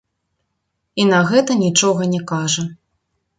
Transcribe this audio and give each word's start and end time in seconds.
І 1.03 1.05
на 1.09 1.19
гэта 1.33 1.59
нічога 1.65 2.09
не 2.15 2.21
кажа. 2.33 2.67